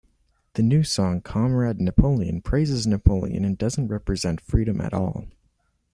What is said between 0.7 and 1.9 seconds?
song "Comrade